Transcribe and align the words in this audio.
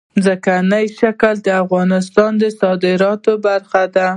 ځمکنی 0.23 0.85
شکل 0.99 1.35
د 1.43 1.47
افغانستان 1.63 2.31
د 2.41 2.43
صادراتو 2.59 3.31
برخه 3.45 3.83
ده. 3.95 4.07